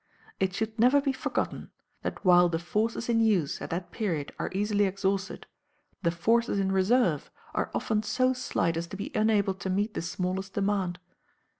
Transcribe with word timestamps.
It 0.39 0.55
should 0.55 0.79
never 0.79 0.99
be 0.99 1.13
forgotten 1.13 1.69
that 2.01 2.25
while 2.25 2.49
the 2.49 2.57
"forces 2.57 3.07
in 3.07 3.19
use" 3.21 3.61
at 3.61 3.69
that 3.69 3.91
period 3.91 4.33
are 4.39 4.49
easily 4.51 4.85
exhausted, 4.85 5.45
the 6.01 6.09
"forces 6.09 6.57
in 6.57 6.71
reserve" 6.71 7.29
are 7.53 7.69
often 7.75 8.01
so 8.01 8.33
slight 8.33 8.77
as 8.77 8.87
to 8.87 8.97
be 8.97 9.11
unable 9.13 9.53
to 9.53 9.69
meet 9.69 9.93
the 9.93 10.01
smallest 10.01 10.55
demand. 10.55 10.97